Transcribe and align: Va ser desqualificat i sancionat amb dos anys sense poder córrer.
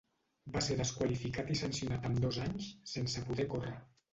Va 0.55 0.63
ser 0.67 0.77
desqualificat 0.79 1.53
i 1.55 1.59
sancionat 1.61 2.09
amb 2.11 2.25
dos 2.27 2.41
anys 2.49 2.73
sense 2.97 3.25
poder 3.29 3.47
córrer. 3.57 3.79